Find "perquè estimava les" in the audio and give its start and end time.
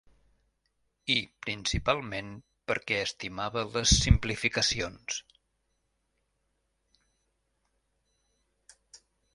2.71-3.93